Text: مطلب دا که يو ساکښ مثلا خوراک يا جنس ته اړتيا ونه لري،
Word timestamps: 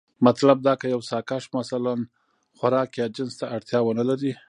مطلب 0.25 0.57
دا 0.67 0.73
که 0.79 0.87
يو 0.93 1.01
ساکښ 1.09 1.43
مثلا 1.59 1.93
خوراک 2.57 2.89
يا 3.01 3.05
جنس 3.15 3.33
ته 3.39 3.45
اړتيا 3.55 3.79
ونه 3.83 4.03
لري، 4.09 4.31